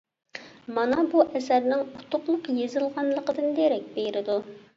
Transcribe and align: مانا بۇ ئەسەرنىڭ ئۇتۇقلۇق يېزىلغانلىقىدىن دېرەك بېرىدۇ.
مانا 0.77 1.03
بۇ 1.11 1.21
ئەسەرنىڭ 1.39 1.83
ئۇتۇقلۇق 1.99 2.49
يېزىلغانلىقىدىن 2.61 3.55
دېرەك 3.61 3.87
بېرىدۇ. 4.01 4.41